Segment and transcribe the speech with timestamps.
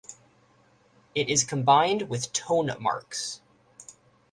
[1.13, 3.41] It is combined with tone marks.